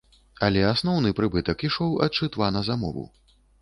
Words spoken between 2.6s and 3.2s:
замову.